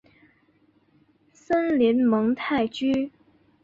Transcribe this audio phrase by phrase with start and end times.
[1.31, 3.11] 森林蒙泰居。